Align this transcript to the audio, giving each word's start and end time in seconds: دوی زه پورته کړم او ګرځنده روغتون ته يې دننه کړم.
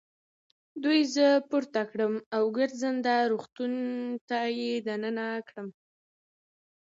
دوی 0.83 0.99
زه 1.15 1.25
پورته 1.49 1.81
کړم 1.91 2.13
او 2.35 2.43
ګرځنده 2.57 3.15
روغتون 3.31 3.73
ته 4.29 4.39
يې 4.57 4.71
دننه 4.87 5.27
کړم. 5.47 5.67